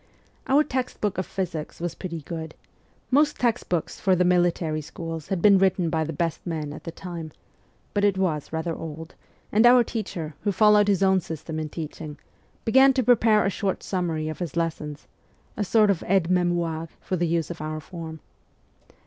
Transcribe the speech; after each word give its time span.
Our 0.47 0.63
text 0.63 0.99
book 0.99 1.19
of 1.19 1.27
physics 1.27 1.79
was 1.79 1.93
pretty 1.93 2.21
good 2.21 2.55
(most 3.11 3.37
text 3.37 3.69
books 3.69 3.99
for 3.99 4.15
the 4.15 4.25
military 4.25 4.81
schools 4.81 5.27
had 5.27 5.43
been 5.43 5.59
written 5.59 5.91
by 5.91 6.05
the 6.05 6.11
best 6.11 6.41
men 6.43 6.73
at 6.73 6.85
the 6.85 6.91
time), 6.91 7.31
but 7.93 8.03
it 8.03 8.17
was 8.17 8.51
rather 8.51 8.75
old, 8.75 9.13
and 9.51 9.63
our 9.63 9.83
teacher, 9.83 10.33
who 10.41 10.51
followed 10.51 10.87
his 10.87 11.03
own 11.03 11.19
system 11.21 11.59
in 11.59 11.69
teaching, 11.69 12.17
began 12.65 12.93
to 12.93 13.03
prepare 13.03 13.45
a 13.45 13.51
short 13.51 13.83
summary 13.83 14.27
of 14.27 14.39
his 14.39 14.55
lessons 14.57 15.05
a 15.55 15.63
sort 15.63 15.91
of 15.91 16.03
aide 16.07 16.31
memoire 16.31 16.87
for 16.99 17.15
the 17.15 17.27
use 17.27 17.51
of 17.51 17.61
our 17.61 17.79
form. 17.79 18.21